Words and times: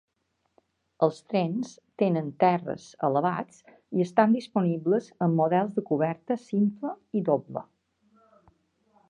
Els 1.07 1.17
trens 1.33 1.73
tenen 2.01 2.31
terres 2.43 2.87
elevats 3.09 3.61
i 3.99 4.03
estan 4.07 4.35
disponibles 4.39 5.11
en 5.27 5.37
models 5.43 5.77
de 5.77 5.85
coberta 5.93 6.39
simple 6.47 6.97
i 7.21 7.25
doble. 7.31 7.67